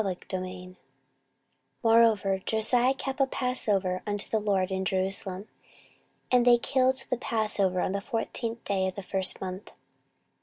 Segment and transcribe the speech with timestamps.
[0.01, 0.75] 14:035:001
[1.83, 5.47] Moreover Josiah kept a passover unto the LORD in Jerusalem:
[6.31, 9.69] and they killed the passover on the fourteenth day of the first month.